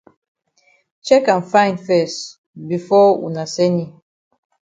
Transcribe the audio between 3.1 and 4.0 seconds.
wuna send yi.